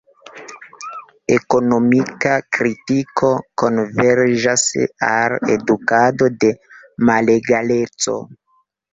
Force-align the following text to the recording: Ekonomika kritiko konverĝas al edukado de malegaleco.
Ekonomika 1.33 2.37
kritiko 2.55 3.29
konverĝas 3.61 4.63
al 5.09 5.35
edukado 5.57 6.31
de 6.45 6.51
malegaleco. 7.11 8.17